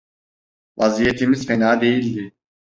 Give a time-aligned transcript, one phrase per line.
[0.77, 2.33] Vaziyetimiz fena değildi.